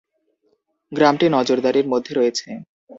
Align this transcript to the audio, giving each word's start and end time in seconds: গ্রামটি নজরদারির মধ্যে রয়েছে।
গ্রামটি 0.91 1.25
নজরদারির 1.35 1.87
মধ্যে 1.93 2.11
রয়েছে। 2.15 2.47